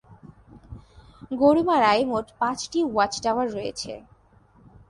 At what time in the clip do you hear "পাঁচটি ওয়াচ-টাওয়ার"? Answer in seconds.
2.39-3.47